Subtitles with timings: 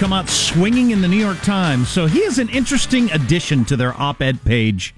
[0.00, 1.88] Stephens come out swinging in the New York Times.
[1.90, 4.94] So he is an interesting addition to their op ed page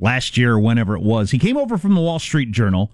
[0.00, 1.30] last year or whenever it was.
[1.30, 2.90] He came over from the Wall Street Journal.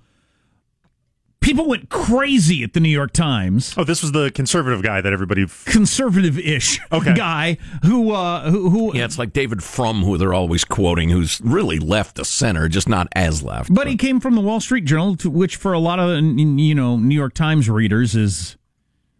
[1.41, 3.75] People went crazy at the New York Times.
[3.77, 5.47] Oh, this was the conservative guy that everybody.
[5.65, 7.15] Conservative ish Okay.
[7.15, 11.41] guy who, uh, who, who Yeah, it's like David Frum, who they're always quoting, who's
[11.45, 13.73] really left the center, just not as left.
[13.75, 16.75] But he came from the Wall Street Journal, to, which for a lot of you
[16.75, 18.57] know New York Times readers is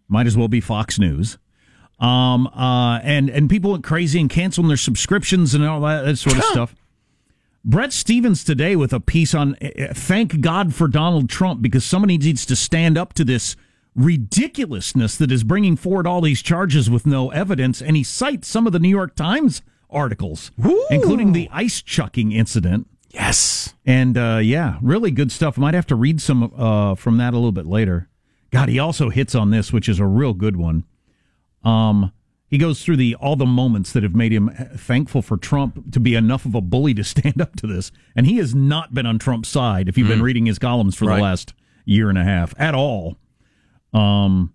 [0.09, 1.39] might as well be Fox News.
[2.03, 6.17] Um, uh, and and people went crazy and canceling their subscriptions and all that, that
[6.17, 6.75] sort of stuff.
[7.65, 12.19] Bret Stephens today with a piece on uh, thank God for Donald Trump because somebody
[12.19, 13.55] needs to stand up to this
[13.95, 17.81] ridiculousness that is bringing forward all these charges with no evidence.
[17.81, 20.51] And he cites some of the New York Times articles,
[20.91, 22.89] including the ice chucking incident.
[23.11, 23.75] yes.
[23.87, 25.57] And uh, yeah, really good stuff.
[25.57, 28.09] Might have to read some uh, from that a little bit later.
[28.51, 30.85] God, he also hits on this, which is a real good one.
[31.65, 32.13] Um,
[32.49, 35.99] he goes through the all the moments that have made him thankful for Trump to
[36.01, 39.07] be enough of a bully to stand up to this, and he has not been
[39.07, 39.89] on Trump's side.
[39.89, 41.17] If you've been reading his columns for Right.
[41.17, 43.17] the last year and a half at all,
[43.93, 44.53] um,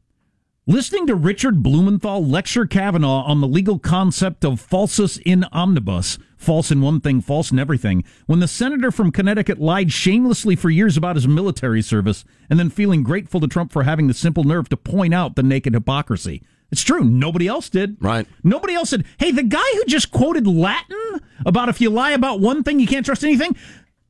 [0.66, 6.72] listening to Richard Blumenthal lecture Kavanaugh on the legal concept of falsus in omnibus, false
[6.72, 10.98] in one thing, false in everything, when the senator from Connecticut lied shamelessly for years
[10.98, 14.70] about his military service and then feeling grateful to Trump for having the simple nerve
[14.70, 16.44] to point out the naked hypocrisy.
[16.72, 17.04] It's true.
[17.04, 17.98] Nobody else did.
[18.00, 18.28] Right.
[18.44, 22.40] Nobody else said, hey, the guy who just quoted Latin about if you lie about
[22.40, 23.56] one thing, you can't trust anything,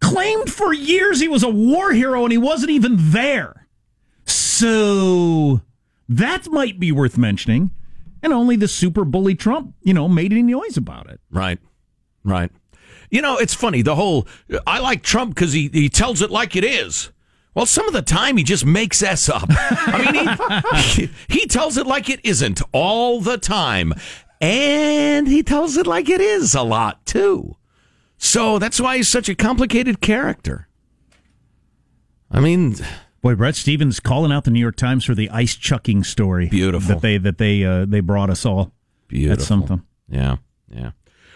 [0.02, 3.68] claimed for years he was a war hero and he wasn't even there.
[4.26, 5.62] So
[6.10, 7.72] that might be worth mentioning.
[8.24, 11.20] And only the super bully Trump, you know, made any noise about it.
[11.30, 11.60] Right.
[12.24, 12.52] Right.
[13.12, 13.84] You know, it's funny.
[13.84, 14.28] The whole
[14.66, 17.12] I like Trump because he, he tells it like it is.
[17.58, 19.48] Well, some of the time he just makes s up.
[19.50, 21.10] I mean, he,
[21.40, 23.96] he tells it like it isn't all the time,
[24.40, 27.56] and he tells it like it is a lot too.
[28.20, 30.68] So that's why he's such a complicated character.
[32.30, 32.76] I mean,
[33.24, 36.50] Boy, Bret Stephens calling out the New York Times for the ice chucking story.
[36.50, 36.90] Beautiful.
[36.90, 38.72] That they that they uh, they brought us all.
[39.08, 39.36] beautiful.
[39.36, 39.82] That's something.
[40.08, 40.36] Yeah,
[40.70, 40.92] yeah.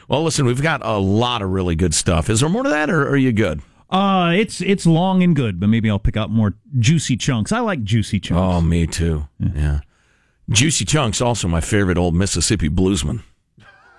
[0.08, 2.30] Well, listen, we've got a lot of really good stuff.
[2.30, 3.64] Is there more to that, or are you good?
[3.92, 7.52] Uh it's it's long and good, but maybe I'll pick out more juicy chunks.
[7.52, 8.40] I like juicy chunks.
[8.42, 9.28] Oh, me too.
[9.40, 9.82] Yeah.
[10.50, 13.22] Juicy Chunks, also my favorite old Mississippi bluesman.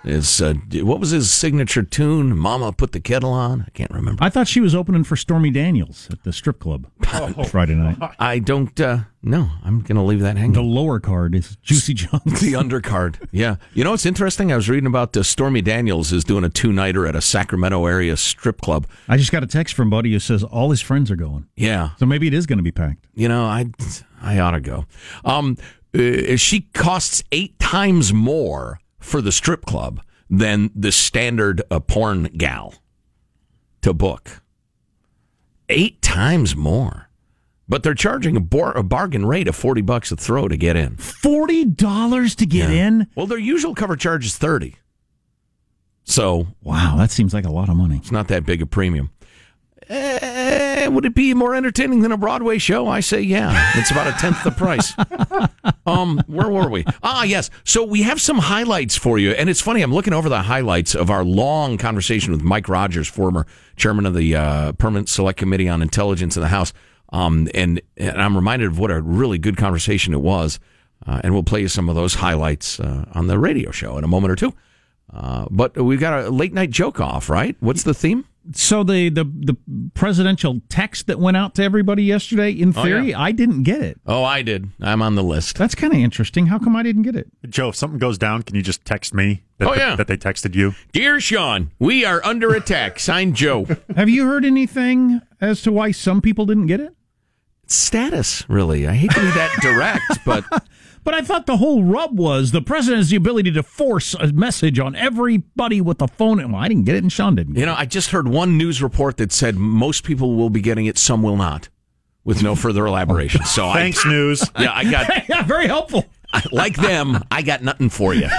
[0.05, 2.37] Is uh, what was his signature tune?
[2.37, 3.63] Mama put the kettle on.
[3.67, 4.23] I can't remember.
[4.25, 6.89] I thought she was opening for Stormy Daniels at the strip club
[7.49, 7.99] Friday night.
[8.19, 9.49] I don't uh, know.
[9.65, 10.55] I'm going to leave that hanging.
[10.55, 12.41] The lower card is juicy chunks.
[12.41, 13.17] the undercard.
[13.33, 13.57] Yeah.
[13.75, 14.53] You know what's interesting?
[14.53, 17.87] I was reading about uh, Stormy Daniels is doing a two nighter at a Sacramento
[17.87, 18.87] area strip club.
[19.09, 21.91] I just got a text from Buddy who says all his friends are going, Yeah.
[21.99, 23.07] so maybe it is going to be packed.
[23.15, 23.67] You know, I
[24.21, 24.85] I ought to go.
[25.25, 25.57] Um,
[25.97, 32.25] uh, she costs eight times more for the strip club than the standard uh, porn
[32.37, 32.75] gal
[33.83, 34.41] to book.
[35.69, 37.09] Eight times more,
[37.69, 40.77] but they're charging a, bar- a bargain rate of forty bucks a throw to get
[40.77, 40.97] in.
[40.97, 43.07] Forty dollars to get in?
[43.15, 44.77] Well, their usual cover charge is thirty,
[46.05, 47.97] so Wow, that seems like a lot of money.
[47.97, 49.11] it's not that big a premium.
[49.89, 52.89] Eh, would it be more entertaining than a Broadway show?
[52.89, 53.73] I say yeah.
[53.77, 54.93] It's about a tenth the price.
[55.85, 56.85] Um, where were we?
[57.03, 57.51] Ah, yes.
[57.65, 59.83] So we have some highlights for you, and it's funny.
[59.83, 64.15] I'm looking over the highlights of our long conversation with Mike Rogers, former chairman of
[64.15, 66.73] the uh, Permanent Select Committee on Intelligence in the House.
[67.13, 70.61] Um, and, and I'm reminded of what a really good conversation it was.
[71.05, 74.05] Uh, and we'll play you some of those highlights uh, on the radio show in
[74.05, 74.55] a moment or two.
[75.13, 77.57] Uh, but we've got a late night joke off, right?
[77.59, 78.25] What's the theme?
[78.55, 79.57] So the the the
[79.95, 83.21] presidential text that went out to everybody yesterday, in Oh, theory, yeah.
[83.21, 84.01] I didn't get it.
[84.05, 84.69] Oh, I did.
[84.81, 85.57] I'm on the list.
[85.59, 86.47] That's kind of interesting.
[86.47, 87.29] How come I didn't get it?
[87.49, 89.95] Joe, if something goes down, can you just text me that, Oh, yeah.
[89.95, 90.75] that they texted you?
[90.93, 92.99] Dear Sean, we are under attack.
[92.99, 93.67] Signed Joe.
[93.95, 96.95] Have you heard anything as to why some people didn't get it?
[97.67, 98.87] Status, really.
[98.87, 100.45] I hate to be that direct, but
[101.05, 104.29] But I thought the whole rub was the president has the ability to force a
[104.33, 106.39] message on everybody with the phone.
[106.53, 107.57] Well, I didn't get it, and Sean didn't.
[107.57, 110.87] you know, I just heard one news report that said most people will be getting
[110.87, 111.69] it, some will not,
[112.25, 113.45] with no further elaboration.
[113.45, 114.49] So I, Thanks, news.
[114.59, 116.05] yeah, I got yeah, very helpful.
[116.53, 117.19] like them.
[117.31, 118.29] I got nothing for you.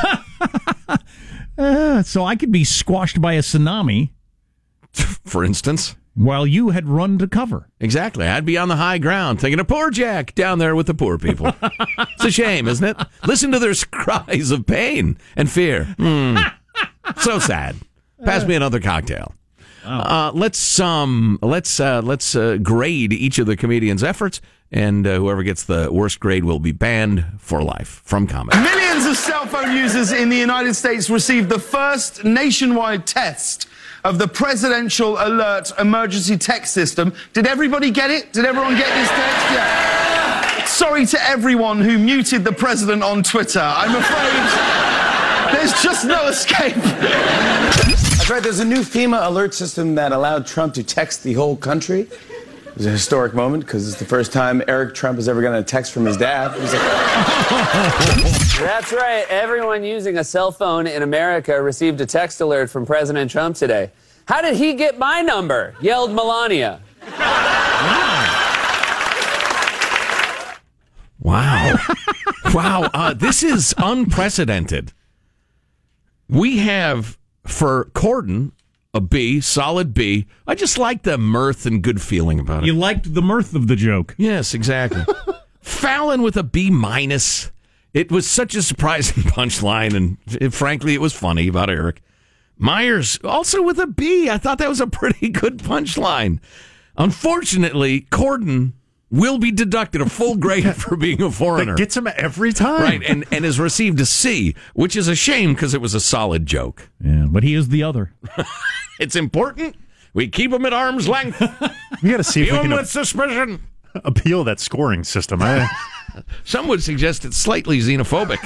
[1.56, 4.10] Uh, so I could be squashed by a tsunami
[5.24, 7.68] For instance, while you had run to cover.
[7.80, 8.28] exactly.
[8.28, 11.18] I'd be on the high ground thinking of poor Jack down there with the poor
[11.18, 11.54] people.
[11.62, 13.08] it's a shame, isn't it?
[13.26, 15.86] Listen to their cries of pain and fear.
[15.98, 16.38] Hmm.
[17.18, 17.76] So sad.
[18.24, 19.34] Pass me another cocktail.
[19.84, 24.40] Uh, let's um, let's uh, let's uh, grade each of the comedians' efforts,
[24.72, 28.58] and uh, whoever gets the worst grade will be banned for life from comedy.
[28.60, 33.68] Millions of cell phone users in the United States received the first nationwide test
[34.04, 37.14] of the Presidential Alert Emergency Text System.
[37.32, 38.34] Did everybody get it?
[38.34, 39.52] Did everyone get this text?
[39.52, 40.66] Yeah.
[40.66, 43.62] Sorry to everyone who muted the president on Twitter.
[43.62, 46.76] I'm afraid there's just no escape.
[46.76, 48.44] That's right.
[48.44, 52.08] There's a new FEMA alert system that allowed Trump to text the whole country.
[52.74, 55.60] It was a historic moment because it's the first time Eric Trump has ever gotten
[55.60, 56.60] a text from his dad.
[56.60, 56.82] He's like,
[58.60, 59.28] That's right.
[59.30, 63.92] Everyone using a cell phone in America received a text alert from President Trump today.
[64.26, 65.76] How did he get my number?
[65.82, 66.82] yelled Melania.
[71.20, 71.78] Wow.
[72.54, 72.90] wow.
[72.94, 74.92] Uh, this is unprecedented.
[76.28, 78.52] We have for Corden
[78.94, 80.28] a B, solid B.
[80.46, 82.68] I just like the mirth and good feeling about it.
[82.68, 84.14] You liked the mirth of the joke.
[84.18, 85.04] Yes, exactly.
[85.62, 87.52] Fallon with a B minus.
[87.94, 92.02] It was such a surprising punchline, and uh, frankly, it was funny about Eric.
[92.58, 94.30] Myers also with a B.
[94.30, 96.40] I thought that was a pretty good punchline.
[96.98, 98.74] Unfortunately, Corden
[99.14, 101.74] will be deducted a full grade for being a foreigner.
[101.74, 102.82] That gets him every time.
[102.82, 106.00] right, and, and has received a C, which is a shame because it was a
[106.00, 106.90] solid joke.
[107.00, 108.12] Yeah, but he is the other.
[109.00, 109.76] It's important.
[110.14, 111.42] We keep him at arm's length.
[112.04, 113.64] We got to see if we him can with suspicion.
[113.96, 115.42] appeal that scoring system.
[115.42, 115.68] I,
[116.44, 118.38] Some would suggest it's slightly xenophobic.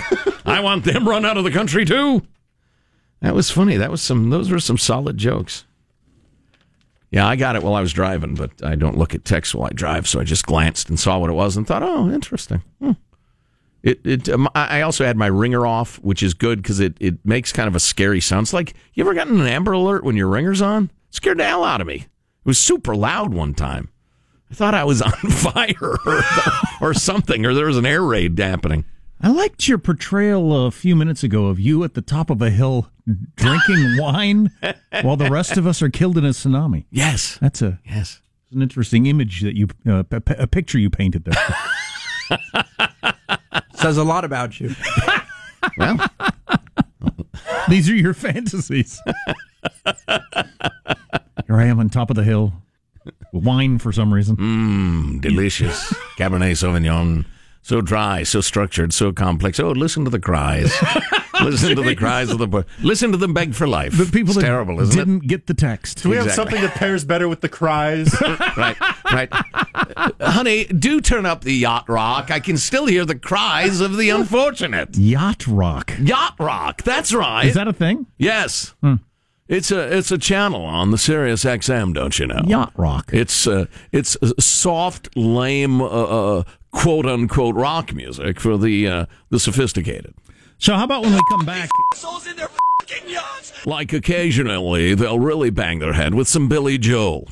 [0.46, 2.22] I want them run out of the country too.
[3.22, 3.75] That was funny.
[3.78, 4.30] That was some.
[4.30, 5.66] Those were some solid jokes.
[7.12, 9.68] Yeah, I got it while I was driving, but I don't look at text while
[9.68, 12.63] I drive, so I just glanced and saw what it was and thought, "Oh, interesting."
[12.81, 12.92] Hmm.
[13.83, 14.01] It.
[14.04, 14.30] It.
[14.30, 16.98] Um, I also had my ringer off, which is good because it.
[17.00, 18.45] It makes kind of a scary sound.
[18.45, 20.86] It's like you ever gotten an Amber Alert when your ringer's on?
[21.09, 21.95] It scared the hell out of me.
[21.95, 22.07] It
[22.45, 23.89] was super loud one time.
[24.51, 26.21] I thought I was on fire or,
[26.81, 28.83] or something, or there was an air raid happening.
[29.22, 32.50] I liked your portrayal a few minutes ago of you at the top of a
[32.52, 32.90] hill
[33.36, 34.52] drinking wine
[35.02, 36.86] while the rest of us are killed in a tsunami.
[36.92, 37.38] Yes.
[37.42, 38.22] That's a Yes.
[38.52, 41.34] an interesting image that you uh, p- p- a picture you painted there.
[43.75, 44.75] Says a lot about you.
[45.78, 45.98] Well,
[47.69, 49.00] These are your fantasies.
[51.46, 52.54] Here I am on top of the hill,
[53.34, 54.38] wine for some reason.
[54.38, 57.25] Mmm, delicious Cabernet Sauvignon.
[57.68, 59.60] So dry, so structured, so complex.
[59.60, 60.74] Oh, listen to the cries.
[61.44, 62.64] listen to the cries of the boy.
[62.81, 63.98] Listen to them beg for life.
[63.98, 66.02] The people it's that terrible, isn't didn't get the text.
[66.02, 68.16] do we have something that pairs better with the cries?
[68.58, 68.78] Right,
[69.12, 69.30] right.
[69.74, 72.31] Uh, honey, do turn up the yacht rock.
[72.31, 74.98] I can still hear the cries of the unfortunate.
[74.98, 75.92] Yacht rock.
[76.00, 76.84] Yacht rock.
[76.84, 77.46] That's right.
[77.48, 78.08] Is that a thing?
[78.18, 78.74] yes.
[79.48, 82.42] It's a it's a channel on the Sirius XM, don't you know?
[82.46, 83.12] Yacht rock.
[83.14, 86.44] It's uh, it's uh, soft, lame, uh, uh,
[86.78, 90.14] quote unquote rock music for the uh, the sophisticated.
[90.60, 91.70] So how about when we come back?
[93.66, 97.30] Like occasionally, they'll really bang their head with some Billy Joel.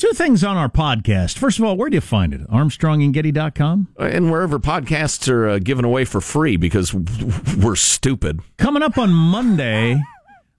[0.00, 1.36] Two things on our podcast.
[1.36, 2.48] First of all, where do you find it?
[2.48, 3.02] ArmstrongandGetty.com.
[3.02, 3.88] And getty.com.
[3.98, 8.40] And wherever podcasts are uh, given away for free because we're stupid.
[8.56, 10.02] Coming up on Monday,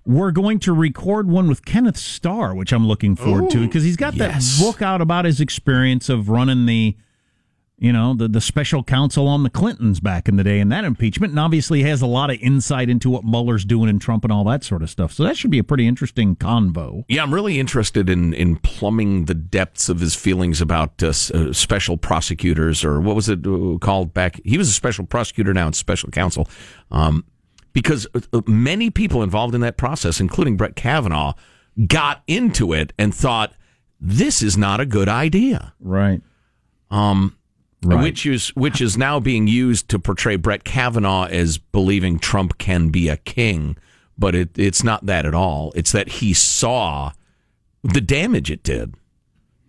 [0.05, 3.97] we're going to record one with Kenneth Starr, which I'm looking forward to because he's
[3.97, 4.59] got yes.
[4.59, 6.95] that book out about his experience of running the,
[7.81, 10.85] you know, the, the special counsel on the Clintons back in the day and that
[10.85, 11.31] impeachment.
[11.31, 14.31] And obviously he has a lot of insight into what Mueller's doing and Trump and
[14.31, 15.11] all that sort of stuff.
[15.11, 17.05] So that should be a pretty interesting convo.
[17.07, 21.53] Yeah, I'm really interested in, in plumbing the depths of his feelings about uh, uh,
[21.53, 24.39] special prosecutors, or what was it uh, called back?
[24.45, 26.47] He was a special prosecutor now, it's special counsel.
[26.91, 27.25] Um,
[27.73, 31.33] because uh, many people involved in that process, including Brett Kavanaugh,
[31.87, 33.53] got into it and thought,
[33.99, 35.73] this is not a good idea.
[35.79, 36.21] Right.
[37.83, 42.89] Which is which is now being used to portray Brett Kavanaugh as believing Trump can
[42.89, 43.75] be a king,
[44.17, 45.71] but it, it's not that at all.
[45.75, 47.11] It's that he saw
[47.83, 48.93] the damage it did.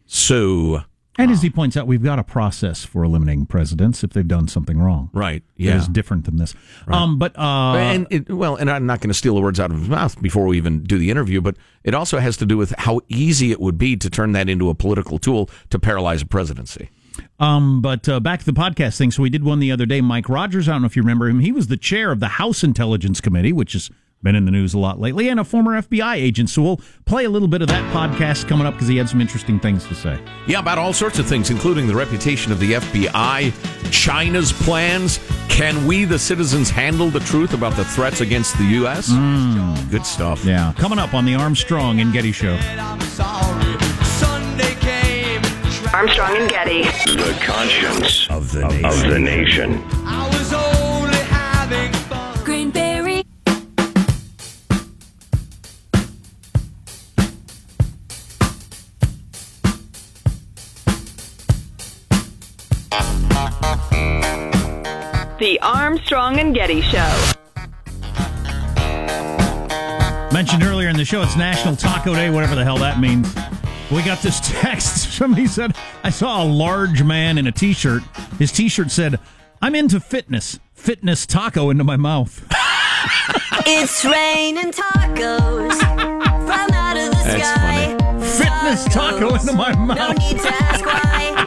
[0.04, 0.84] So
[1.16, 4.46] And as he points out, we've got a process for eliminating presidents if they've done
[4.46, 5.08] something wrong.
[5.14, 5.78] right, yeah.
[5.78, 6.54] is different than this.
[6.88, 9.70] Um, but uh, and it, well, and I'm not going to steal the words out
[9.70, 12.58] of his mouth before we even do the interview, but it also has to do
[12.58, 16.20] with how easy it would be to turn that into a political tool to paralyze
[16.20, 16.90] a presidency.
[17.38, 19.10] Um, but uh, back to the podcast thing.
[19.10, 20.00] So we did one the other day.
[20.00, 21.40] Mike Rogers, I don't know if you remember him.
[21.40, 23.90] He was the chair of the House Intelligence Committee, which has
[24.22, 26.48] been in the news a lot lately, and a former FBI agent.
[26.48, 29.20] So we'll play a little bit of that podcast coming up because he had some
[29.20, 30.18] interesting things to say.
[30.46, 35.18] Yeah, about all sorts of things, including the reputation of the FBI, China's plans.
[35.48, 39.10] Can we, the citizens, handle the truth about the threats against the U.S.?
[39.90, 40.44] Good stuff.
[40.44, 42.56] Yeah, coming up on the Armstrong and Getty Show.
[45.94, 46.82] Armstrong and Getty.
[46.82, 48.84] The conscience of the nation.
[48.86, 49.84] Of the nation.
[50.06, 52.44] I was only having fun.
[52.44, 53.22] Greenberry.
[65.38, 67.32] The Armstrong and Getty Show.
[70.32, 73.28] Mentioned earlier in the show, it's National Taco Day, whatever the hell that means.
[73.90, 75.12] We got this text.
[75.12, 75.71] Somebody said,
[76.04, 78.02] I saw a large man in a t shirt.
[78.38, 79.18] His t shirt said,
[79.60, 80.58] I'm into fitness.
[80.74, 82.46] Fitness taco into my mouth.
[83.64, 87.96] It's raining tacos from out of the That's sky.
[88.20, 90.18] Fitness taco into my No mouth.
[90.18, 91.46] need to ask why.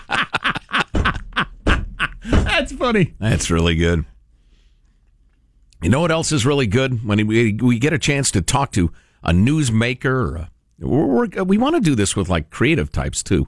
[2.44, 3.14] That's funny.
[3.20, 4.06] That's really good.
[5.82, 7.06] You know what else is really good?
[7.06, 8.92] When we, we get a chance to talk to
[9.24, 13.24] a newsmaker, or a, we're, we're, we want to do this with like creative types
[13.24, 13.46] too,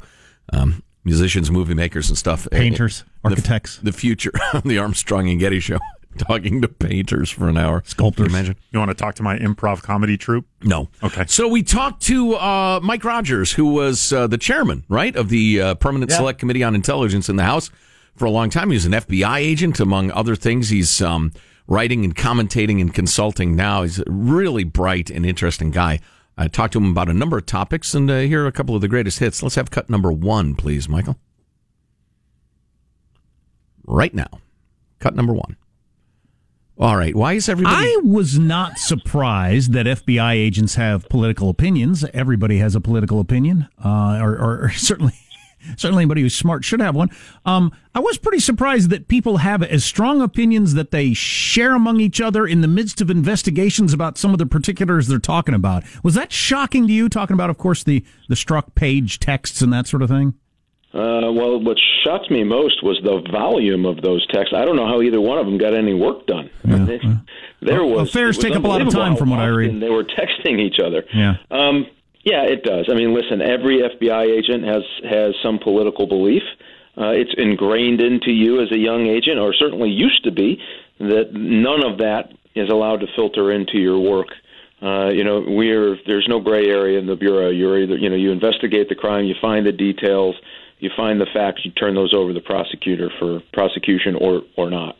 [0.51, 2.47] um, musicians, movie makers, and stuff.
[2.51, 3.77] Painters, The- architects.
[3.77, 5.79] The, future of the Armstrong and Getty show,
[6.17, 7.83] talking to painters for an hour.
[7.85, 8.27] Sculptors.
[8.27, 8.55] You imagine?
[8.71, 10.45] You want to talk to my improv comedy troupe?
[10.63, 10.89] No.
[11.03, 11.25] Okay.
[11.27, 15.61] So we talked to uh, Mike Rogers, who was uh, the chairman, right, of the
[15.61, 17.69] uh, Permanent Select Committee on Intelligence in the House
[18.15, 18.69] for a long time.
[18.71, 20.69] He was an FBI agent, among other things.
[20.69, 21.31] He's um,
[21.67, 23.83] writing and commentating and consulting now.
[23.83, 25.99] He's a really bright and interesting guy.
[26.37, 28.75] I talked to him about a number of topics, and uh, here are a couple
[28.75, 29.41] of the greatest hits.
[29.41, 31.17] Let's have cut number one, please, Michael.
[33.85, 34.41] Right now,
[34.99, 35.57] cut number one.
[36.79, 37.15] All right.
[37.15, 37.75] Why is everybody?
[37.75, 42.05] I was not surprised that FBI agents have political opinions.
[42.13, 45.13] Everybody has a political opinion, uh, or, or, or certainly,
[45.75, 47.09] certainly anybody who's smart should have one.
[47.45, 51.99] Um, I was pretty surprised that people have as strong opinions that they share among
[51.99, 55.83] each other in the midst of investigations about some of the particulars they're talking about.
[56.03, 57.09] Was that shocking to you?
[57.09, 60.33] Talking about, of course, the the Strzok Page texts and that sort of thing.
[60.93, 64.53] Uh, well, what shocked me most was the volume of those texts.
[64.55, 66.49] I don't know how either one of them got any work done.
[66.63, 67.01] They-
[67.59, 69.79] there Well, was affairs was take up a lot of time from what I read.
[69.81, 71.03] They were texting each other.
[71.13, 71.37] Yeah.
[71.51, 71.87] Um,
[72.27, 72.87] yeah, it does.
[72.91, 76.43] I mean, listen, every FBI agent has has some political belief.
[76.97, 80.59] Uh, it's ingrained into you as a young agent, or certainly used to be,
[80.99, 84.27] that none of that is allowed to filter into your work.
[84.81, 87.49] Uh, you know, we're there's no gray area in the bureau.
[87.49, 90.35] You're either you know you investigate the crime, you find the details,
[90.79, 94.69] you find the facts, you turn those over to the prosecutor for prosecution or or
[94.69, 94.97] not.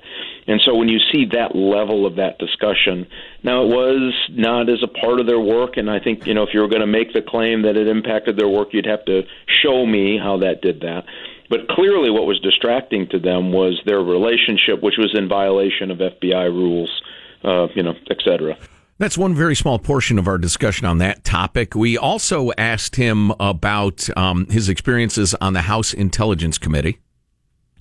[0.47, 3.05] And so when you see that level of that discussion,
[3.43, 6.43] now it was not as a part of their work, and I think you know
[6.43, 9.03] if you were going to make the claim that it impacted their work, you'd have
[9.05, 9.23] to
[9.61, 11.03] show me how that did that.
[11.49, 15.97] But clearly, what was distracting to them was their relationship, which was in violation of
[15.99, 17.01] FBI rules,
[17.43, 18.57] uh, you know, et cetera.
[18.99, 21.75] That's one very small portion of our discussion on that topic.
[21.75, 26.99] We also asked him about um, his experiences on the House Intelligence Committee.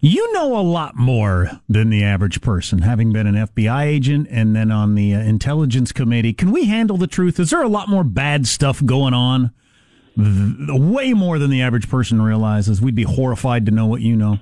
[0.00, 4.54] You know a lot more than the average person, having been an FBI agent and
[4.54, 6.32] then on the uh, intelligence committee.
[6.32, 7.40] Can we handle the truth?
[7.40, 9.52] Is there a lot more bad stuff going on?
[10.16, 12.80] Th- way more than the average person realizes.
[12.80, 14.38] We'd be horrified to know what you know.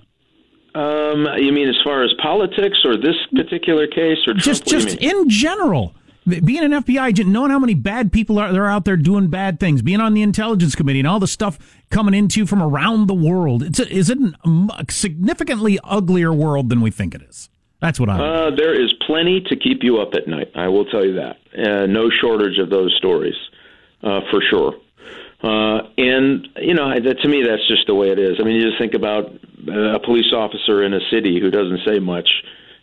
[0.74, 4.42] Um, you mean as far as politics or this particular case, or Trump?
[4.42, 5.94] Just, What do you just in general,
[6.26, 9.60] being an FBI agent, knowing how many bad people are they're out there doing bad
[9.60, 11.58] things, being on the intelligence committee, and all the stuff
[11.90, 13.62] coming into you from around the world.
[13.62, 17.50] It's a, is it a significantly uglier world than we think it is?
[17.80, 18.18] That's what I.
[18.18, 20.50] Uh, there is plenty to keep you up at night.
[20.54, 21.36] I will tell you that.
[21.56, 23.36] Uh, no shortage of those stories,
[24.02, 24.74] uh, for sure.
[25.42, 28.38] Uh, and you know, that, to me, that's just the way it is.
[28.40, 29.26] I mean, you just think about
[29.68, 32.28] uh, a police officer in a city who doesn't say much.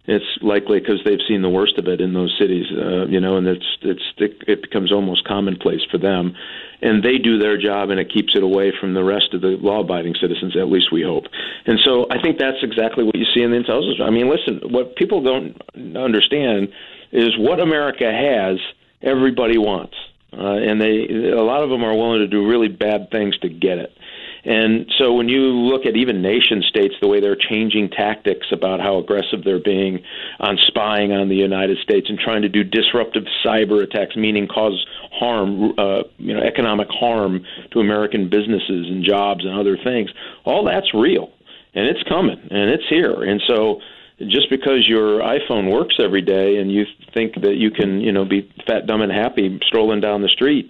[0.06, 3.38] It's likely because they've seen the worst of it in those cities, uh, you know,
[3.38, 6.36] and it's it's it becomes almost commonplace for them,
[6.82, 9.58] and they do their job, and it keeps it away from the rest of the
[9.62, 10.58] law-abiding citizens.
[10.58, 11.26] At least we hope.
[11.68, 14.00] And so I think that's exactly what you see in the intelligence.
[14.02, 15.62] I mean, listen, what people don't
[15.96, 16.70] understand
[17.12, 18.58] is what America has,
[19.04, 19.96] everybody wants,
[20.34, 23.50] uh, and they a lot of them are willing to do really bad things to
[23.50, 23.96] get it.
[24.44, 28.80] And so when you look at even nation states, the way they're changing tactics about
[28.80, 30.04] how aggressive they're being
[30.40, 34.86] on spying on the United States and trying to do disruptive cyber attacks, meaning cause
[35.12, 40.10] harm, uh, you know, economic harm to American businesses and jobs and other things,
[40.44, 41.32] all that's real
[41.74, 43.24] and it's coming and it's here.
[43.24, 43.80] And so
[44.28, 48.26] just because your iPhone works every day and you think that you can, you know,
[48.26, 50.70] be fat, dumb, and happy strolling down the street,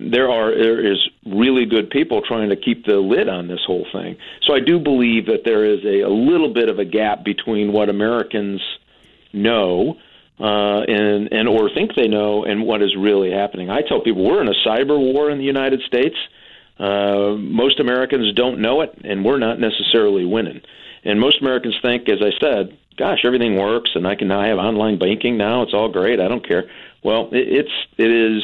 [0.00, 3.86] there are there is really good people trying to keep the lid on this whole
[3.92, 4.16] thing.
[4.46, 7.72] So I do believe that there is a, a little bit of a gap between
[7.72, 8.60] what Americans
[9.32, 9.96] know
[10.40, 13.70] uh, and and or think they know and what is really happening.
[13.70, 16.16] I tell people we're in a cyber war in the United States.
[16.78, 20.60] Uh, most Americans don't know it, and we're not necessarily winning.
[21.04, 24.58] And most Americans think, as I said, gosh, everything works, and I can now have
[24.58, 25.62] online banking now.
[25.62, 26.20] It's all great.
[26.20, 26.70] I don't care.
[27.02, 28.42] Well, it, it's it is.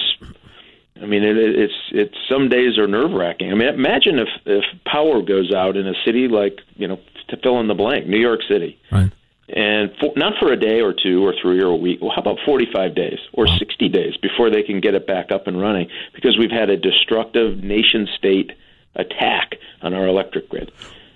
[1.00, 3.50] I mean, it, it's it's some days are nerve wracking.
[3.50, 7.36] I mean, imagine if if power goes out in a city like you know to
[7.36, 9.10] fill in the blank, New York City, right?
[9.48, 12.00] And for, not for a day or two or three or a week.
[12.00, 15.46] Well, how about 45 days or 60 days before they can get it back up
[15.46, 15.88] and running?
[16.14, 18.52] Because we've had a destructive nation state
[18.94, 20.72] attack on our electric grid.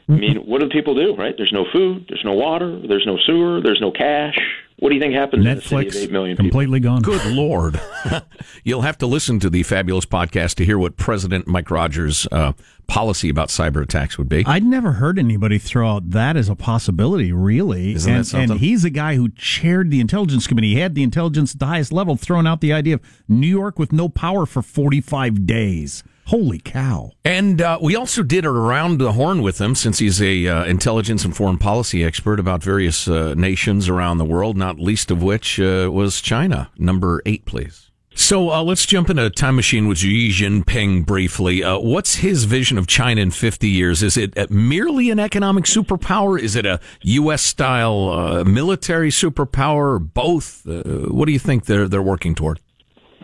[0.09, 1.35] I mean, what do people do, right?
[1.37, 4.39] There's no food, there's no water, there's no sewer, there's no cash.
[4.79, 6.51] What do you think happens in a city of Netflix 8 million people?
[6.51, 7.03] completely gone.
[7.03, 7.81] Good Lord.
[8.65, 12.53] You'll have to listen to the fabulous podcast to hear what President Mike Rogers' uh,
[12.87, 14.45] policy about cyber attacks would be.
[14.47, 17.95] I'd never heard anybody throw out that as a possibility, really.
[17.95, 18.51] Isn't that and, something?
[18.53, 20.75] and he's a guy who chaired the intelligence committee.
[20.75, 23.79] He had the intelligence at the highest level, throwing out the idea of New York
[23.79, 26.05] with no power for 45 days.
[26.29, 27.13] Holy cow.
[27.25, 30.65] And uh, we also did it around the horn with him, since he's a uh,
[30.65, 35.23] intelligence and foreign policy expert about various uh, nations around the world, not least of
[35.23, 36.71] which uh, was China.
[36.77, 37.91] Number eight, please.
[38.19, 41.65] So uh, let's jump into a time machine with Xi Jinping briefly.
[41.65, 44.03] Uh, what's his vision of China in 50 years?
[44.03, 46.39] Is it uh, merely an economic superpower?
[46.39, 47.41] Is it a U.S.
[47.41, 49.99] style uh, military superpower?
[49.99, 50.69] Both?
[50.69, 52.61] Uh, what do you think they're they're working toward?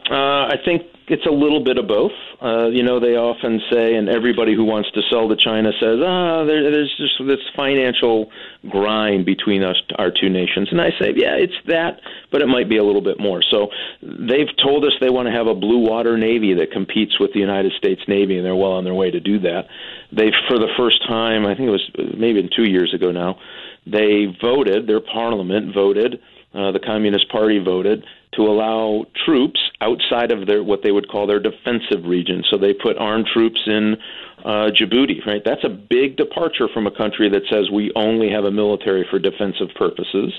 [0.09, 2.13] Uh, I think it's a little bit of both.
[2.41, 5.99] Uh, you know, they often say, and everybody who wants to sell to China says,
[6.03, 8.31] ah, there, there's just this financial
[8.71, 10.69] grind between us, our two nations.
[10.71, 13.43] And I say, yeah, it's that, but it might be a little bit more.
[13.43, 13.69] So
[14.03, 17.41] they've told us they want to have a blue water navy that competes with the
[17.41, 19.67] United States Navy, and they're well on their way to do that.
[20.11, 23.39] They've, for the first time, I think it was maybe two years ago now,
[23.87, 26.21] they voted, their parliament voted,
[26.55, 28.05] uh, the Communist Party voted
[28.37, 32.42] to allow troops outside of their what they would call their defensive region.
[32.51, 33.97] So they put armed troops in
[34.44, 35.42] uh, Djibouti, right?
[35.44, 39.18] That's a big departure from a country that says we only have a military for
[39.18, 40.33] defensive purposes.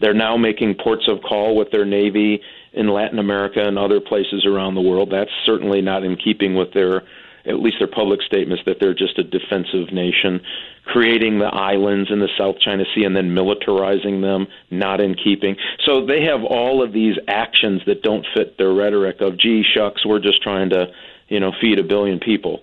[0.00, 2.40] They're now making ports of call with their navy
[2.74, 5.10] in Latin America and other places around the world.
[5.10, 7.02] That's certainly not in keeping with their
[7.46, 10.40] at least their public statements that they're just a defensive nation,
[10.84, 15.56] creating the islands in the South China Sea and then militarizing them, not in keeping.
[15.84, 20.04] So they have all of these actions that don't fit their rhetoric of, gee, shucks,
[20.04, 20.86] we're just trying to,
[21.28, 22.62] you know, feed a billion people.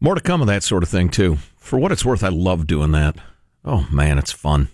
[0.00, 1.36] More to come of that sort of thing too.
[1.56, 3.16] For what it's worth, I love doing that.
[3.64, 4.68] Oh man, it's fun.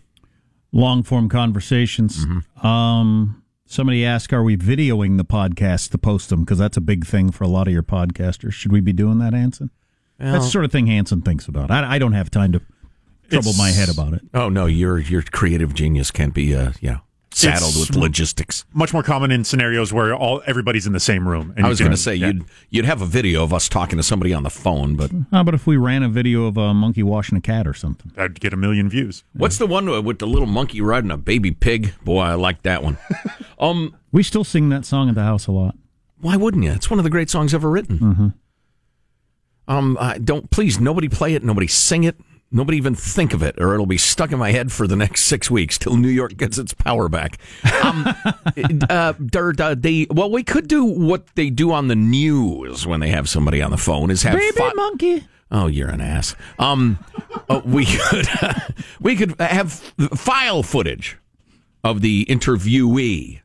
[0.72, 2.24] Long form conversations.
[2.24, 2.66] Mm-hmm.
[2.66, 6.40] Um, somebody asked, "Are we videoing the podcast to post them?
[6.40, 8.52] Because that's a big thing for a lot of your podcasters.
[8.54, 9.70] Should we be doing that, Hanson?
[10.18, 11.70] Well- that's the sort of thing Hanson thinks about.
[11.70, 12.60] I, I don't have time to
[13.30, 14.22] trouble my head about it.
[14.34, 17.00] Oh no, your your creative genius can't be uh, you know
[17.38, 18.64] saddled It's with logistics.
[18.72, 21.54] Much more common in scenarios where all everybody's in the same room.
[21.56, 22.28] I was going to say yeah.
[22.28, 25.40] you'd you'd have a video of us talking to somebody on the phone, but How
[25.40, 28.12] about if we ran a video of a monkey washing a cat or something?
[28.16, 29.24] I'd get a million views.
[29.32, 31.94] what's the one with the little monkey riding a baby pig?
[32.04, 32.98] Boy, I like that one.
[33.58, 35.76] um, We still sing that song at the house a lot.
[36.20, 36.72] why wouldn't you?
[36.72, 37.98] It's one of the great songs ever written.
[37.98, 38.28] Mm-hmm.
[39.68, 42.16] Um, I don't please nobody play it, nobody sing it,
[42.50, 45.22] nobody even think of it, or it'll be stuck in my head for the next
[45.22, 47.38] six weeks till New York gets its power back.
[47.82, 48.06] Um,
[48.90, 53.10] uh, uh, they well, we could do what they do on the news when they
[53.10, 55.26] have somebody on the phone is have Baby fi- monkey.
[55.50, 56.36] Oh, you're an ass.
[56.58, 56.98] Um,
[57.48, 58.28] uh, we could
[59.00, 61.16] we could have file footage
[61.84, 63.40] of the interviewee.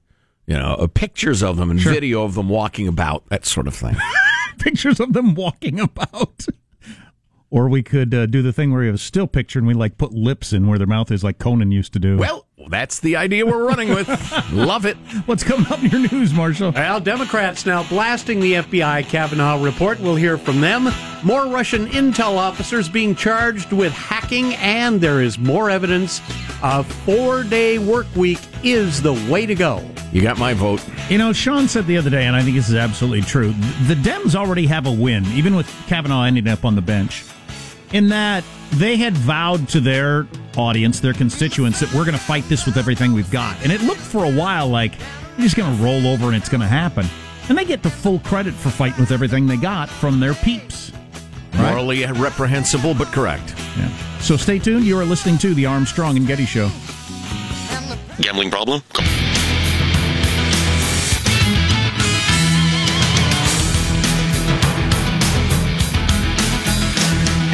[0.45, 3.73] You know, uh, pictures of them and video of them walking about, that sort of
[3.73, 3.95] thing.
[4.59, 6.45] Pictures of them walking about.
[7.53, 9.75] Or we could uh, do the thing where we have a still picture and we
[9.75, 12.17] like put lips in where their mouth is, like Conan used to do.
[12.17, 14.07] Well, that's the idea we're running with.
[14.51, 14.97] Love it.
[15.27, 16.71] What's coming up in your news, Marshall?
[16.71, 19.99] Well, Democrats now blasting the FBI Kavanaugh report.
[19.99, 20.89] We'll hear from them.
[21.23, 26.21] More Russian intel officers being charged with hacking, and there is more evidence
[26.63, 29.87] a four day work week is the way to go.
[30.11, 30.83] You got my vote.
[31.07, 33.49] You know, Sean said the other day, and I think this is absolutely true.
[33.87, 37.23] The Dems already have a win, even with Kavanaugh ending up on the bench,
[37.93, 40.27] in that they had vowed to their
[40.57, 43.61] audience, their constituents, that we're going to fight this with everything we've got.
[43.63, 44.93] And it looked for a while like
[45.37, 47.05] you're just going to roll over and it's going to happen.
[47.49, 50.91] And they get the full credit for fighting with everything they got from their peeps.
[51.53, 51.71] Right?
[51.71, 53.53] Morally reprehensible, but correct.
[53.77, 53.89] Yeah.
[54.19, 54.85] So stay tuned.
[54.85, 56.71] You are listening to the Armstrong and Getty Show.
[58.19, 58.81] Gambling problem?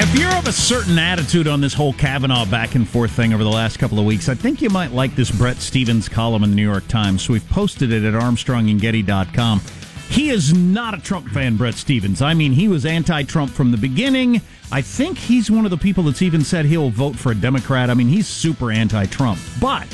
[0.02, 3.44] If you're of a certain attitude on this whole Kavanaugh back and forth thing over
[3.44, 6.52] the last couple of weeks, I think you might like this Bret Stephens column in
[6.52, 7.22] the New York Times.
[7.22, 9.60] So we've posted it at ArmstrongandGetty.com.
[10.10, 12.22] He is not a Trump fan, Bret Stephens.
[12.22, 14.42] I mean, he was anti Trump from the beginning.
[14.72, 17.90] I think he's one of the people that's even said he'll vote for a Democrat.
[17.90, 19.38] I mean, he's super anti Trump.
[19.60, 19.86] But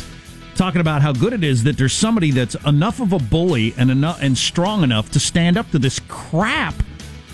[0.53, 3.89] talking about how good it is that there's somebody that's enough of a bully and
[3.89, 6.75] enough and strong enough to stand up to this crap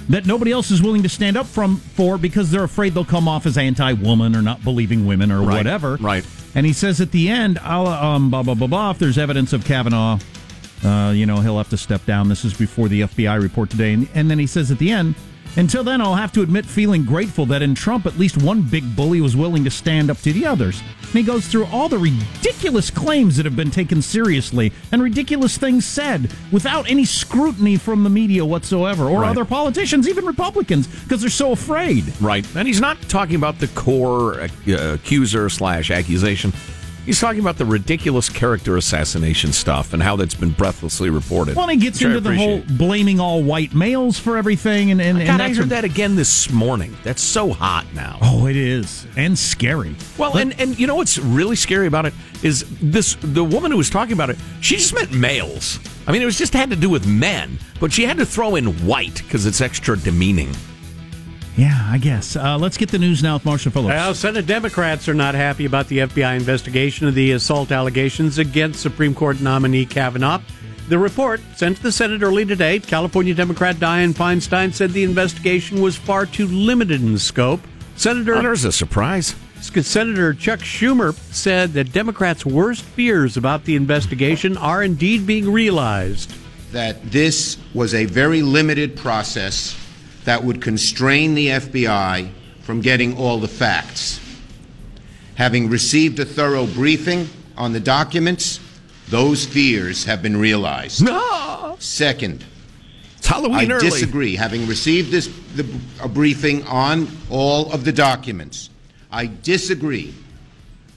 [0.10, 3.28] that nobody else is willing to stand up from for because they're afraid they'll come
[3.28, 5.96] off as anti-woman or not believing women or Right, whatever.
[6.02, 6.26] right.
[6.56, 8.92] And he says at the end, I'll, um, blah blah blah blah.
[8.92, 10.20] If there's evidence of Kavanaugh,
[10.84, 12.28] uh, you know he'll have to step down.
[12.30, 15.16] This is before the FBI report today, and, and then he says at the end.
[15.58, 18.96] Until then, I'll have to admit feeling grateful that in Trump, at least one big
[18.96, 20.82] bully was willing to stand up to the others.
[21.02, 25.58] And he goes through all the ridiculous claims that have been taken seriously and ridiculous
[25.58, 29.30] things said without any scrutiny from the media whatsoever or Right.
[29.32, 32.06] other politicians, even Republicans, because they're so afraid.
[32.22, 32.46] Right.
[32.56, 34.48] And he's not talking about the core uh,
[34.94, 36.54] accuser slash accusation.
[37.06, 41.56] He's talking about the ridiculous character assassination stuff and how that's been breathlessly reported.
[41.56, 44.92] Well, and he gets which I into the whole blaming all white males for everything,
[44.92, 46.96] and and, God, and I heard a- that again this morning.
[47.04, 48.20] That's so hot now.
[48.22, 49.96] Oh, it is, and scary.
[50.20, 53.78] Well, and, and you know what's really scary about it is this the woman who
[53.78, 55.80] was talking about it, she just meant males.
[56.06, 58.56] I mean, it was just had to do with men, but she had to throw
[58.56, 60.52] in white because it's extra demeaning.
[61.58, 62.36] Yeah, I guess.
[62.36, 63.90] Uh, let's get the news now with Marshall Phillips.
[63.90, 68.82] Well, Senate Democrats are not happy about the FBI investigation of the assault allegations against
[68.82, 70.42] Supreme Court nominee Kavanaugh.
[70.88, 75.82] The report sent to the Senate early today, California Democrat Dianne Feinstein said the investigation
[75.82, 77.62] was far too limited in scope.
[77.96, 79.36] Senator Oh, there's a surprise.
[79.62, 86.34] Senator Chuck Schumer said that Democrats' worst fears about the investigation are indeed being realized.
[86.72, 89.74] that this was a very limited process
[90.26, 92.30] that would constrain the FBI
[92.62, 94.20] from getting all the facts.
[95.36, 98.60] Having received a thorough briefing on the documents,
[99.10, 101.04] those fears have been realized.
[101.04, 101.76] No!
[101.80, 102.46] Second,
[103.18, 103.90] It's Halloween I early.
[103.90, 104.36] disagree.
[104.36, 105.66] Having received this the,
[106.02, 108.70] a briefing on all of the documents,
[109.12, 110.14] I disagree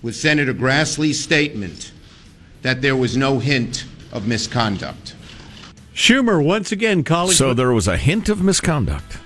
[0.02, 1.92] with Senator Grassley's statement
[2.62, 5.14] that there was no hint of misconduct.
[5.94, 9.18] Schumer once again calling So for, there was a hint of misconduct.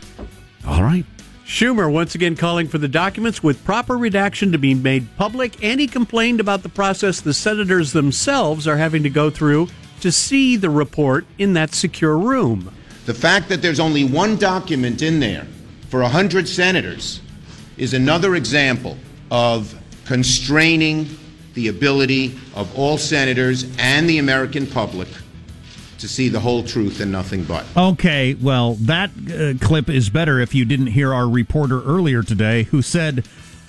[0.67, 1.07] All right.
[1.47, 5.81] Schumer once again calling for the documents with proper redaction to be made public, and
[5.81, 9.69] he complained about the process the senators themselves are having to go through
[10.01, 12.71] to see the report in that secure room.
[13.07, 15.47] The fact that there's only one document in there
[15.89, 17.23] for 100 senators
[17.79, 18.99] is another example
[19.31, 21.09] of constraining
[21.55, 25.09] the ability of all senators and the American public
[25.99, 27.65] to see the whole truth and nothing but.
[27.77, 32.65] Okay, well, that uh, clip is better if you didn't hear our reporter earlier today
[32.65, 33.21] who said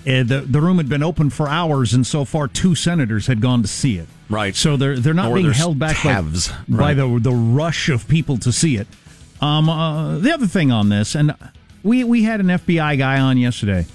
[0.08, 3.42] uh, the the room had been open for hours and so far two senators had
[3.42, 4.08] gone to see it.
[4.30, 4.56] Right.
[4.56, 8.08] So they're they're not Or being held back by, halves, by the the rush of
[8.08, 8.88] people to see it.
[9.42, 11.34] Um, uh, the other thing on this, and
[11.84, 13.86] we we had an FBI guy on yesterday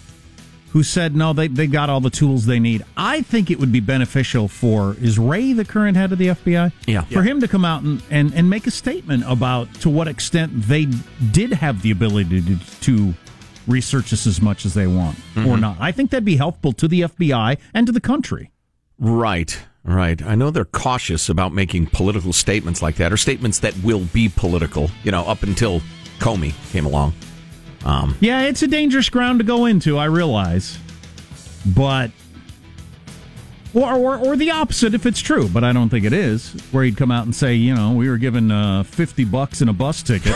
[0.74, 2.84] who said no, they they got all the tools they need.
[2.96, 6.72] I think it would be beneficial for is Wray the current head of the FBI?
[6.87, 7.02] Yeah.
[7.04, 10.50] for him to come out and, and, and make a statement about to what extent
[10.54, 10.87] they
[11.30, 13.14] did have the ability to, to
[13.66, 15.60] research this as much as they want or Mhm.
[15.60, 15.76] not.
[15.80, 18.50] I think that'd be helpful to the FBI and to the country.
[18.98, 20.20] Right, right.
[20.22, 24.28] I know they're cautious about making political statements like that, or statements that will be
[24.28, 24.90] political.
[25.02, 25.80] You know, up until
[26.18, 27.12] Comey came along.
[27.84, 29.98] Um, Yeah, it's a dangerous ground to go into.
[29.98, 30.78] I realize,
[31.66, 32.10] but
[33.74, 35.48] or, or or the opposite if it's true.
[35.48, 36.52] But I don't think it is.
[36.72, 39.68] Where he'd come out and say, you know, we were given uh, fifty bucks and
[39.68, 40.34] a bus ticket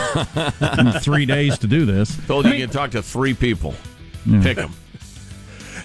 [0.77, 2.15] in three days to do this.
[2.27, 3.73] told you you could talk to three people.
[4.25, 4.43] Yeah.
[4.43, 4.73] Pick them.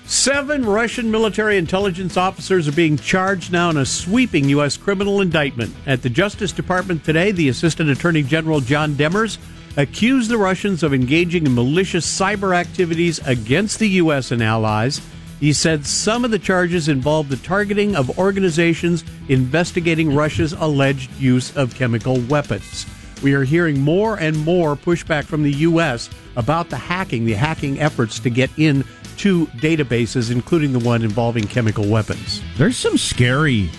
[0.06, 4.76] Seven Russian military intelligence officers are being charged now in a sweeping U.S.
[4.76, 5.74] criminal indictment.
[5.86, 9.38] At the Justice Department today, the Assistant Attorney General John Demers
[9.76, 14.30] accused the Russians of engaging in malicious cyber activities against the U.S.
[14.30, 15.00] and allies.
[15.40, 21.54] He said some of the charges involved the targeting of organizations investigating Russia's alleged use
[21.56, 22.86] of chemical weapons.
[23.22, 26.10] We are hearing more and more pushback from the U.S.
[26.36, 28.84] about the hacking, the hacking efforts to get in
[29.18, 32.42] to databases, including the one involving chemical weapons.
[32.56, 33.70] There's some scary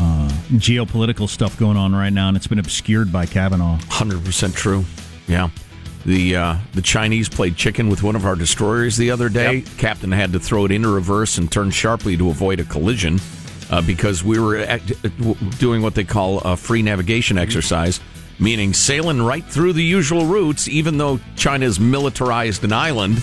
[0.00, 3.78] uh, geopolitical stuff going on right now, and it's been obscured by Kavanaugh.
[3.88, 4.84] Hundred percent true.
[5.26, 5.50] Yeah.
[6.04, 9.62] The uh, the Chinese played chicken with one of our destroyers the other day.
[9.78, 13.18] Captain had to throw it into reverse and turn sharply to avoid a collision
[13.70, 14.82] uh, because we were at,
[15.58, 18.00] doing what they call a free navigation exercise,
[18.38, 23.22] meaning sailing right through the usual routes, even though China's militarized an island.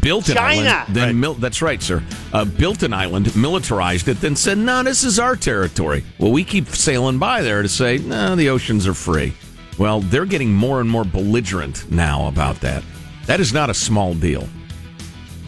[0.00, 0.68] Built an China!
[0.68, 2.02] island, then mil- that's right, sir.
[2.32, 6.44] Uh, built an island, militarized it, then said, "No, this is our territory." Well, we
[6.44, 9.32] keep sailing by there to say, "No, the oceans are free."
[9.78, 12.82] Well, they're getting more and more belligerent now about that.
[13.26, 14.48] That is not a small deal.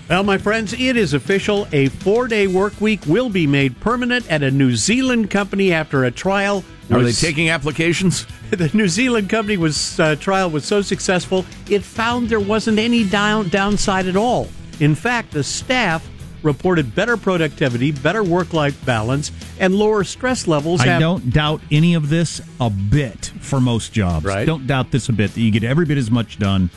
[0.09, 1.67] Well, my friends, it is official.
[1.73, 6.05] A four day work week will be made permanent at a New Zealand company after
[6.05, 6.65] a trial.
[6.91, 8.27] Are was- they taking applications?
[8.51, 13.05] the New Zealand company was uh, trial was so successful, it found there wasn't any
[13.05, 14.49] down, downside at all.
[14.81, 16.07] In fact, the staff
[16.43, 20.81] reported better productivity, better work life balance, and lower stress levels.
[20.81, 24.25] I af- don't doubt any of this a bit for most jobs.
[24.25, 24.47] Right.
[24.47, 26.71] Don't doubt this a bit that you get every bit as much done.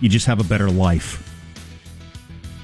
[0.00, 1.26] You just have a better life.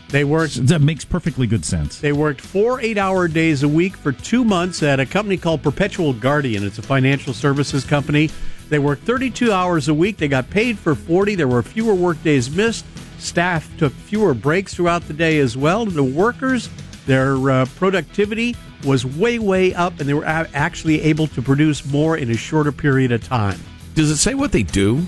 [0.08, 0.66] They worked.
[0.68, 1.98] That makes perfectly good sense.
[1.98, 5.62] They worked four eight hour days a week for two months at a company called
[5.62, 6.64] Perpetual Guardian.
[6.64, 8.30] It's a financial services company.
[8.68, 10.16] They worked 32 hours a week.
[10.16, 11.34] They got paid for 40.
[11.34, 12.84] There were fewer work days missed.
[13.18, 15.86] Staff took fewer breaks throughout the day as well.
[15.86, 16.68] The workers,
[17.06, 21.84] their uh, productivity was way, way up, and they were a- actually able to produce
[21.86, 23.58] more in a shorter period of time.
[23.94, 25.06] Does it say what they do?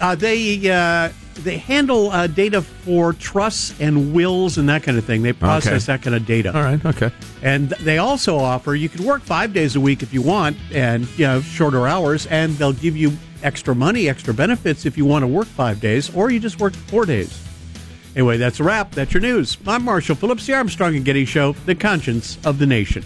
[0.00, 5.04] Uh, they uh, they handle uh, data for trusts and wills and that kind of
[5.04, 5.22] thing.
[5.22, 5.96] They process Okay.
[5.98, 6.54] that kind of data.
[6.54, 7.10] All right, okay.
[7.42, 11.06] And they also offer you can work five days a week if you want, and
[11.18, 15.22] you know shorter hours, and they'll give you extra money, extra benefits if you want
[15.22, 17.46] to work five days, or you just work four days.
[18.16, 18.90] Anyway, that's a wrap.
[18.92, 19.56] That's your news.
[19.66, 23.04] I'm Marshall Phillips, the Armstrong and Getty Show, the conscience of the nation.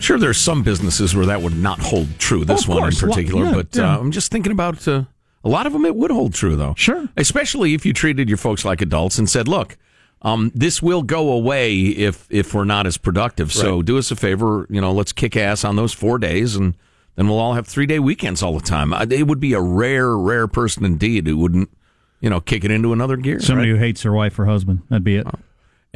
[0.00, 2.44] Sure, there's some businesses where that would not hold true.
[2.44, 3.02] This of one in course.
[3.02, 3.96] Well, particular, yeah, but yeah.
[3.96, 5.04] Uh, I'm just thinking about uh,
[5.42, 5.84] a lot of them.
[5.86, 6.74] It would hold true, though.
[6.76, 9.78] Sure, especially if you treated your folks like adults and said, "Look,
[10.24, 13.52] um, this will go away if if we're not as productive.
[13.52, 14.66] So do us a favor.
[14.70, 16.74] You know, let's kick ass on those four days, and
[17.16, 18.92] then we'll all have three day weekends all the time.
[18.94, 21.70] I- It would be a rare, rare person indeed who wouldn't,
[22.20, 23.40] you know, kick it into another gear.
[23.40, 23.78] Somebody right?
[23.78, 24.82] who hates their wife or husband.
[24.88, 25.26] That'd be it.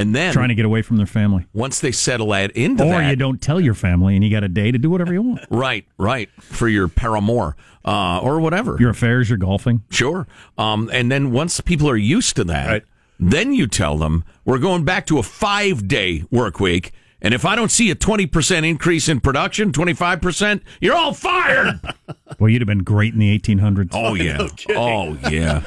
[0.01, 1.47] And then trying to get away from their family.
[1.53, 4.45] once they settle that into or that, you don't tell your family and you got
[4.45, 5.41] a day to do whatever you want.
[5.51, 6.29] Right, right.
[6.39, 8.77] For your paramour uh, or whatever.
[8.79, 9.83] Your affairs, your golfing.
[9.91, 10.29] Sure.
[10.57, 12.85] Um, and then once people are used to that,
[13.19, 16.93] then you tell them we're going back to a five day work week.
[17.21, 21.81] And if I don't see a 20% increase in production, 25%, you're all fired.
[22.39, 23.89] Well, you'd have been great in the 1800s.
[23.93, 24.47] Oh, yeah.
[24.77, 25.61] oh, yeah.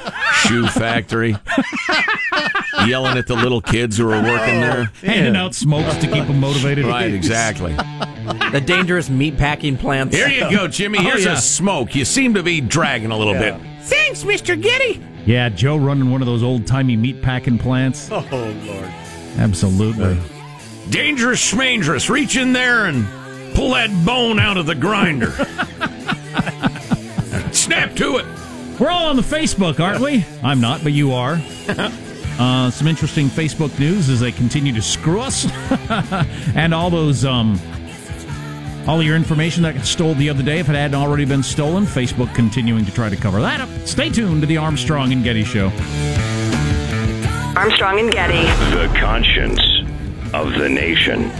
[0.44, 1.36] Shoe factory.
[2.86, 4.88] Yelling at the little kids who are working there.
[4.90, 5.06] Oh.
[5.06, 6.86] Handing out smokes to keep them motivated.
[6.86, 7.74] Right, exactly.
[8.52, 10.16] The dangerous meat packing plants.
[10.16, 10.98] Here you go, Jimmy.
[11.00, 11.34] Oh, Here's yeah.
[11.34, 11.94] a smoke.
[11.94, 13.58] You seem to be dragging a little Yeah.
[13.58, 13.82] bit.
[13.82, 14.58] Thanks, Mr.
[14.60, 15.04] Getty.
[15.26, 18.08] Yeah, Joe running one of those old timey meat packing plants.
[18.10, 18.24] Oh
[18.64, 18.88] Lord.
[19.36, 20.16] Absolutely.
[20.92, 22.10] Dangerous schmangerous.
[22.10, 23.06] Reach in there and
[23.54, 25.30] pull that bone out of the grinder.
[27.52, 28.26] Snap to it.
[28.78, 30.26] We're all on the Facebook, aren't we?
[30.42, 31.40] I'm not, but you are.
[32.38, 35.46] Uh, some interesting Facebook news as they continue to screw us,
[36.56, 37.60] and all those, um,
[38.88, 41.84] all your information that got stole the other day, if it hadn't already been stolen,
[41.84, 43.68] Facebook continuing to try to cover that up.
[43.86, 45.66] Stay tuned to the Armstrong and Getty Show.
[47.54, 48.42] Armstrong and Getty.
[48.74, 49.60] The conscience
[50.34, 51.30] of the nation.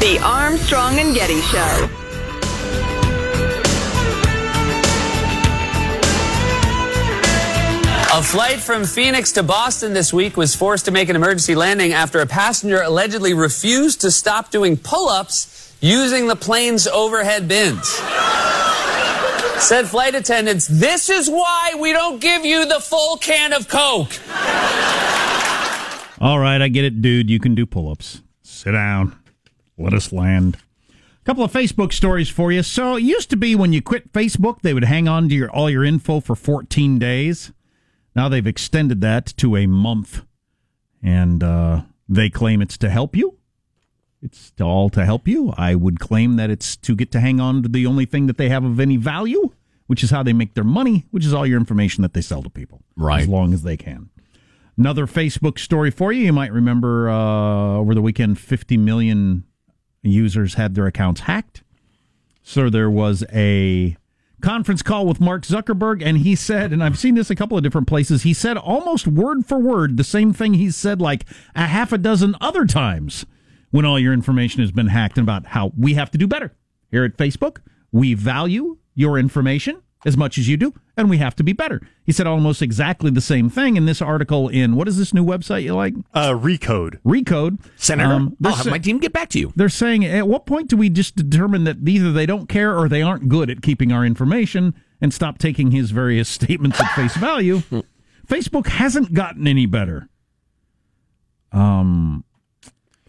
[0.00, 1.91] The Armstrong and Getty Show.
[8.14, 11.94] A flight from Phoenix to Boston this week was forced to make an emergency landing
[11.94, 17.88] after a passenger allegedly refused to stop doing pull ups using the plane's overhead bins.
[19.62, 24.12] Said flight attendants, This is why we don't give you the full can of Coke.
[26.20, 27.30] All right, I get it, dude.
[27.30, 28.20] You can do pull ups.
[28.42, 29.18] Sit down.
[29.78, 30.58] Let us land.
[30.90, 32.62] A couple of Facebook stories for you.
[32.62, 35.50] So it used to be when you quit Facebook, they would hang on to your
[35.50, 37.52] all your info for 14 days.
[38.14, 40.22] Now they've extended that to a month,
[41.02, 43.38] and uh, they claim it's to help you.
[44.20, 45.52] It's all to help you.
[45.56, 48.36] I would claim that it's to get to hang on to the only thing that
[48.36, 49.50] they have of any value,
[49.88, 52.42] which is how they make their money, which is all your information that they sell
[52.42, 53.22] to people, Right.
[53.22, 54.10] As long as they can.
[54.78, 56.24] Another Facebook story for you.
[56.24, 59.44] You might remember uh, over the weekend, 50 million
[60.02, 61.62] users had their accounts hacked.
[62.42, 63.96] So there was a
[64.42, 67.62] conference call with Mark Zuckerberg, and he said, and I've seen this a couple of
[67.62, 71.24] different places, he said almost word for word the same thing he's said like
[71.54, 73.24] a half a dozen other times
[73.70, 76.54] when all your information has been hacked and about how we have to do better.
[76.90, 77.58] Here at Facebook,
[77.90, 81.80] we value your information as much as you do, and we have to be better.
[82.04, 85.24] He said almost exactly the same thing in this article in what is this new
[85.24, 85.94] website you like?
[86.12, 86.98] Uh, Recode.
[87.04, 87.58] Recode.
[87.76, 89.52] Senator, Um, I'll have my team get back to you.
[89.54, 92.88] They're saying, at what point do we just determine that either they don't care or
[92.88, 97.16] they aren't good at keeping our information and stop taking his various statements at face
[97.16, 97.62] value?
[98.26, 100.08] Facebook hasn't gotten any better.
[101.52, 102.24] Um,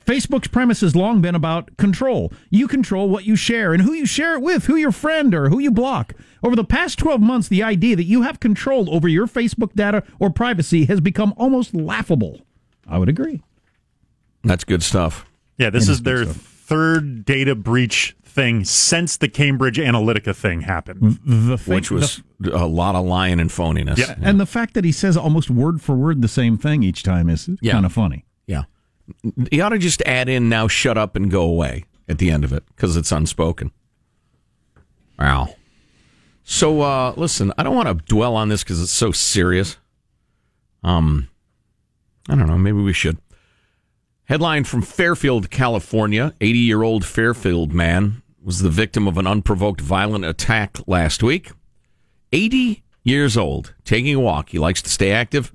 [0.05, 2.31] Facebook's premise has long been about control.
[2.49, 5.49] You control what you share and who you share it with, who your friend or
[5.49, 6.13] who you block.
[6.43, 10.03] Over the past 12 months, the idea that you have control over your Facebook data
[10.19, 12.41] or privacy has become almost laughable.
[12.87, 13.41] I would agree.
[14.43, 15.25] That's good stuff.
[15.57, 16.35] Yeah, this It is is their stuff.
[16.37, 21.19] third data breach thing since the Cambridge Analytica thing happened.
[21.23, 23.97] The thing, Which was a lot of lying and phoniness.
[23.99, 24.15] Yeah.
[24.21, 27.29] And the fact that he says almost word for word the same thing each time
[27.29, 27.73] is Yeah.
[27.73, 28.25] kind of funny.
[28.47, 28.63] Yeah.
[29.51, 32.43] You ought to just add in now shut up and go away at the end
[32.43, 33.71] of it because it's unspoken.
[35.19, 35.55] Wow.
[36.43, 39.77] So uh listen, I don't want to dwell on this because it's so serious.
[40.83, 41.29] Um
[42.29, 43.17] I don't know, maybe we should.
[44.25, 46.33] Headline from Fairfield, California.
[46.39, 51.51] 80 year old Fairfield man was the victim of an unprovoked violent attack last week.
[52.31, 54.49] 80 years old, taking a walk.
[54.49, 55.53] He likes to stay active.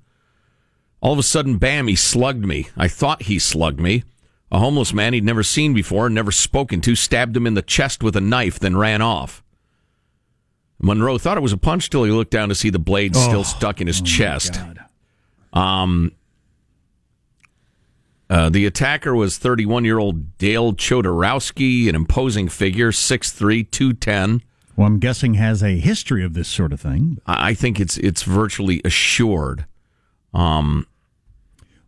[1.01, 2.69] All of a sudden, bam, he slugged me.
[2.77, 4.05] I thought he slugged me.
[4.51, 8.03] A homeless man he'd never seen before, never spoken to, stabbed him in the chest
[8.03, 9.43] with a knife, then ran off.
[10.81, 13.45] Monroe thought it was a punch till he looked down to see the blade still
[13.45, 14.61] stuck in his chest.
[15.53, 16.13] Um,
[18.31, 24.43] uh, the attacker was 31 year old Dale Chodorowski, an imposing figure, 6'3, 210.
[24.77, 27.19] Well, I'm guessing has a history of this sort of thing.
[27.27, 29.65] I I think it's it's virtually assured.
[30.35, 30.87] Um,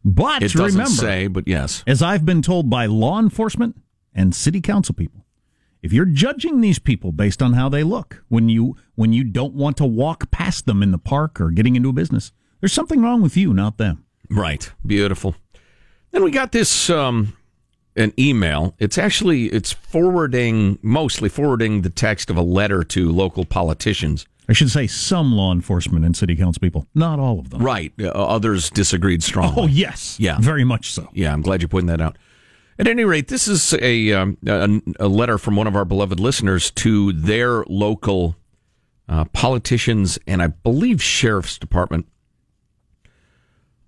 [0.04, 1.84] But it doesn't remember, say, but yes.
[1.86, 3.76] as I've been told by law enforcement
[4.14, 5.26] and city council people,
[5.82, 9.54] if you're judging these people based on how they look when you when you don't
[9.54, 13.00] want to walk past them in the park or getting into a business, there's something
[13.02, 14.04] wrong with you, not them.
[14.28, 14.70] Right.
[14.84, 15.34] Beautiful.
[16.12, 17.36] Then we got this um,
[17.96, 18.74] an email.
[18.78, 24.26] It's actually it's forwarding mostly forwarding the text of a letter to local politicians.
[24.50, 27.62] I should say some law enforcement and city council people, not all of them.
[27.62, 27.92] Right.
[28.00, 29.62] Uh, others disagreed strongly.
[29.62, 30.38] Oh yes, Yeah.
[30.40, 31.08] very much so.
[31.14, 32.18] Yeah, I'm glad you're pointing that out.
[32.76, 36.18] At any rate, this is a um, a, a letter from one of our beloved
[36.18, 38.34] listeners to their local
[39.08, 42.06] uh, politicians and I believe sheriff's department.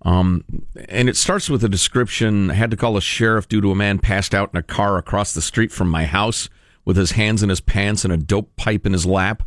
[0.03, 0.43] Um,
[0.89, 2.51] and it starts with a description.
[2.51, 4.97] I had to call a sheriff due to a man passed out in a car
[4.97, 6.49] across the street from my house
[6.85, 9.43] with his hands in his pants and a dope pipe in his lap.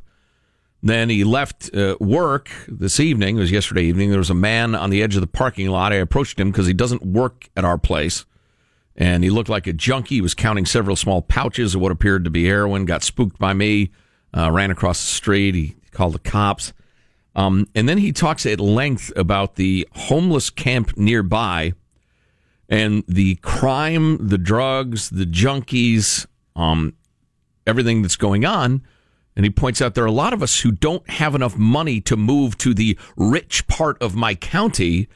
[0.86, 3.38] Then he left uh, work this evening.
[3.38, 4.10] It was yesterday evening.
[4.10, 5.92] There was a man on the edge of the parking lot.
[5.92, 8.24] I approached him because he doesn't work at our place.
[8.94, 10.16] And he looked like a junkie.
[10.16, 12.84] He was counting several small pouches of what appeared to be heroin.
[12.84, 13.90] Got spooked by me.
[14.36, 15.54] Uh, ran across the street.
[15.56, 16.72] He called the cops.
[17.34, 21.74] Um, and then he talks at length about the homeless camp nearby
[22.68, 26.94] and the crime, the drugs, the junkies, um,
[27.66, 28.82] everything that's going on.
[29.36, 32.00] And he points out there are a lot of us who don't have enough money
[32.00, 35.08] to move to the rich part of my county.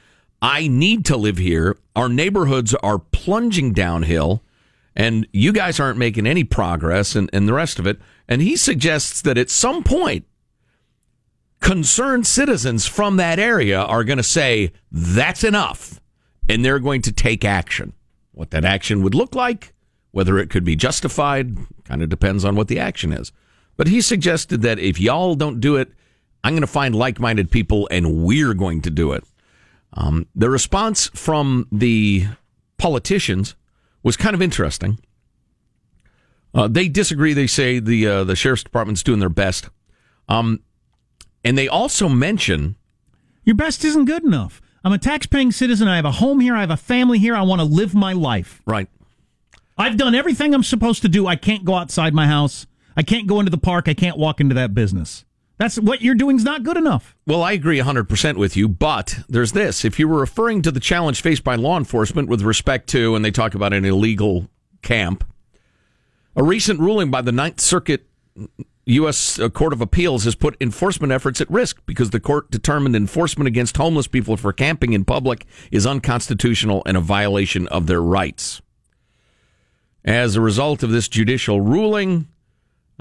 [0.42, 1.78] I need to live here.
[1.96, 4.42] Our neighborhoods are plunging downhill,
[4.94, 7.98] and you guys aren't making any progress and, and the rest of it.
[8.28, 10.26] And he suggests that at some point,
[11.60, 16.00] concerned citizens from that area are going to say, that's enough.
[16.48, 17.94] And they're going to take action.
[18.32, 19.72] What that action would look like,
[20.10, 23.32] whether it could be justified, kind of depends on what the action is.
[23.80, 25.90] But he suggested that if y'all don't do it,
[26.44, 29.24] I'm going to find like minded people and we're going to do it.
[29.94, 32.26] Um, the response from the
[32.76, 33.54] politicians
[34.02, 34.98] was kind of interesting.
[36.52, 37.32] Uh, they disagree.
[37.32, 39.70] They say the uh, the sheriff's department's doing their best,
[40.28, 40.60] um,
[41.42, 42.76] and they also mention
[43.44, 44.60] Your best isn't good enough.
[44.84, 45.88] I'm a tax-paying citizen.
[45.88, 46.54] I have a home here.
[46.54, 47.34] I have a family here.
[47.34, 48.60] I want to live my life.
[48.66, 48.88] right.
[49.78, 51.26] I've done everything I'm supposed to do.
[51.26, 52.66] I can't go outside my house.
[52.96, 53.88] I can't go into the park.
[53.88, 55.24] I can't walk into that business.
[55.58, 57.14] That's what you're doing is not good enough.
[57.26, 59.84] Well, I agree 100% with you, but there's this.
[59.84, 63.22] If you were referring to the challenge faced by law enforcement with respect to, and
[63.22, 64.48] they talk about an illegal
[64.80, 65.22] camp,
[66.34, 68.06] a recent ruling by the Ninth Circuit
[68.86, 69.38] U.S.
[69.38, 73.46] Uh, court of Appeals has put enforcement efforts at risk because the court determined enforcement
[73.46, 78.62] against homeless people for camping in public is unconstitutional and a violation of their rights.
[80.04, 82.26] As a result of this judicial ruling,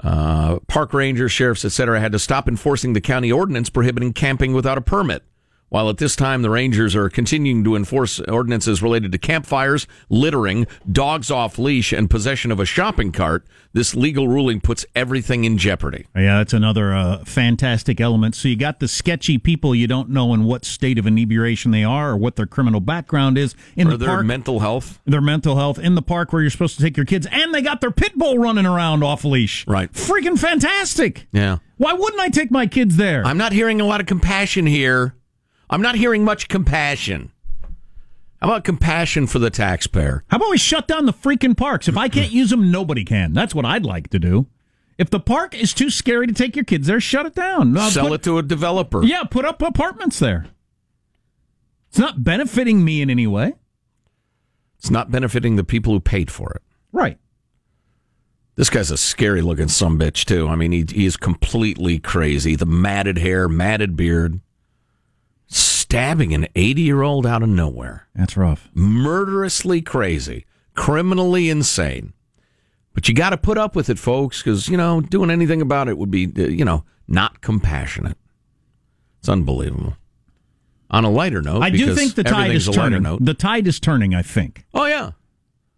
[0.02, 4.78] Uh, park rangers, sheriffs, etc., had to stop enforcing the county ordinance prohibiting camping without
[4.78, 5.22] a permit.
[5.70, 10.66] While at this time, the Rangers are continuing to enforce ordinances related to campfires, littering,
[10.90, 15.56] dogs off leash, and possession of a shopping cart, this legal ruling puts everything in
[15.58, 16.06] jeopardy.
[16.16, 18.34] Yeah, that's another uh, fantastic element.
[18.34, 21.84] So you got the sketchy people you don't know in what state of inebriation they
[21.84, 24.26] are or what their criminal background is in or the their park.
[24.26, 24.98] mental health.
[25.04, 27.62] their mental health in the park where you're supposed to take your kids, and they
[27.62, 29.64] got their pit bull running around off leash.
[29.68, 29.92] Right.
[29.92, 31.28] Freaking fantastic.
[31.30, 31.58] Yeah.
[31.76, 33.24] Why wouldn't I take my kids there?
[33.24, 35.14] I'm not hearing a lot of compassion here.
[35.70, 37.30] I'm not hearing much compassion.
[38.42, 40.24] How about compassion for the taxpayer?
[40.28, 41.88] How about we shut down the freaking parks?
[41.88, 43.32] If I can't use them, nobody can.
[43.32, 44.46] That's what I'd like to do.
[44.98, 47.76] If the park is too scary to take your kids there, shut it down.
[47.76, 49.02] Uh, Sell put- it to a developer.
[49.04, 50.46] Yeah, put up apartments there.
[51.88, 53.54] It's not benefiting me in any way.
[54.78, 56.62] It's not benefiting the people who paid for it.
[56.92, 57.18] Right.
[58.56, 60.48] This guy's a scary looking some bitch too.
[60.48, 62.56] I mean, he he is completely crazy.
[62.56, 64.40] The matted hair, matted beard,
[65.90, 68.06] stabbing an 80 year old out of nowhere.
[68.14, 68.68] That's rough.
[68.74, 72.12] Murderously crazy, criminally insane.
[72.94, 75.88] But you got to put up with it, folks, because you know doing anything about
[75.88, 78.16] it would be uh, you know not compassionate.
[79.18, 79.96] It's unbelievable.
[80.92, 83.02] On a lighter note, I do think the tide is turning.
[83.20, 84.64] The tide is turning, I think.
[84.72, 85.12] Oh yeah.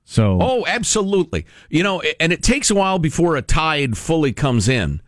[0.04, 1.46] So Oh, absolutely.
[1.70, 5.00] You know, and it takes a while before a tide fully comes in.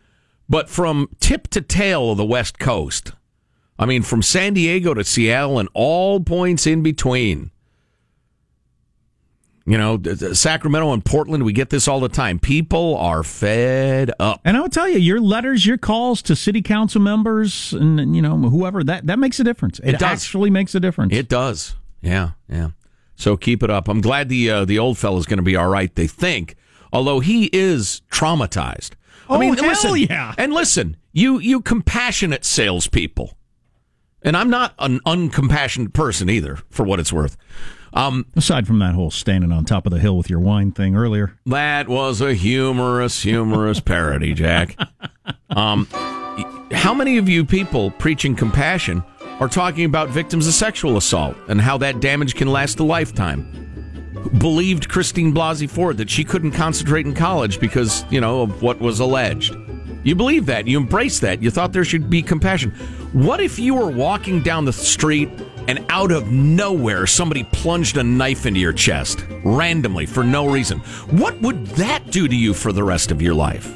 [0.49, 3.11] But from tip to tail of the West Coast,
[3.77, 7.51] I mean, from San Diego to Seattle and all points in between.
[9.67, 9.99] You know,
[10.33, 12.37] Sacramento and Portland, we get this all the time.
[12.37, 14.39] People are fed up.
[14.45, 18.37] And I'll tell you, your letters, your calls to city council members, and you know
[18.37, 19.79] whoever that that makes a difference.
[19.79, 21.13] It, It actually makes a difference.
[21.13, 21.73] It does.
[22.01, 22.69] Yeah, yeah.
[23.15, 23.87] So keep it up.
[23.87, 25.93] I'm glad the uh, the old fella's going to be all right.
[25.95, 26.55] They think,
[26.93, 28.91] although he is traumatized.
[29.27, 30.35] Oh, hell listen, yeah.
[30.37, 33.35] And listen, you you compassionate salespeople,
[34.25, 37.37] and I'm not an uncompassionate person either, for what it's worth.
[37.93, 40.97] Um, Aside from that whole standing on top of the hill with your wine thing
[40.97, 44.77] earlier, that was a humorous, humorous parody, Jack.
[45.51, 45.87] Um,
[46.71, 49.01] how many of you people preaching compassion
[49.39, 53.61] are talking about victims of sexual assault and how that damage can last a lifetime?
[54.39, 58.79] Believed Christine Blasey Ford that she couldn't concentrate in college because, you know, of what
[58.79, 59.55] was alleged.
[60.03, 60.67] You believe that.
[60.67, 61.41] You embrace that.
[61.41, 62.73] You thought there should be compassion.
[63.15, 65.29] What if you were walking down the street
[65.69, 70.79] and out of nowhere somebody plunged a knife into your chest randomly for no reason?
[71.11, 73.73] What would that do to you for the rest of your life?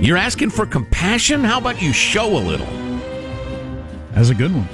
[0.00, 1.44] You're asking for compassion?
[1.44, 2.66] How about you show a little?
[4.12, 4.66] that's a good one.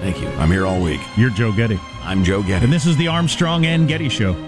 [0.00, 0.26] Thank you.
[0.30, 1.00] I'm here all week.
[1.16, 2.64] You're Joe Getty, I'm Joe Getty.
[2.64, 4.47] and this is the Armstrong and Getty Show.